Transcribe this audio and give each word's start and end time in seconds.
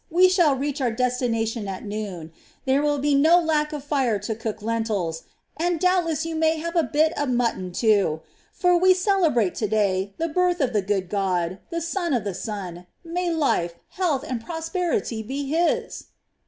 We 0.09 0.29
shall 0.29 0.55
reach 0.55 0.81
our 0.81 0.89
destination 0.89 1.67
at 1.67 1.85
noon. 1.85 2.31
There 2.65 2.81
will 2.81 2.97
be 2.97 3.13
no 3.13 3.39
lack 3.39 3.71
of 3.71 3.83
fire 3.83 4.17
to 4.17 4.33
cook 4.33 4.63
lentils, 4.63 5.25
and 5.57 5.79
doubtless 5.79 6.25
you 6.25 6.33
may 6.33 6.57
have 6.57 6.75
a 6.75 6.81
bit 6.81 7.15
of 7.15 7.29
mutton, 7.29 7.71
too; 7.71 8.21
for 8.51 8.75
we 8.75 8.95
celebrate 8.95 9.53
to 9.53 9.67
day 9.67 10.15
the 10.17 10.27
birth 10.27 10.59
of 10.59 10.73
the 10.73 10.81
good 10.81 11.07
god, 11.07 11.59
the 11.69 11.81
son 11.81 12.15
of 12.15 12.23
the 12.23 12.33
sun; 12.33 12.87
may 13.03 13.29
life, 13.29 13.75
health, 13.89 14.25
and 14.27 14.43
prosperity 14.43 15.21
be 15.21 15.45
his!" 15.47 16.05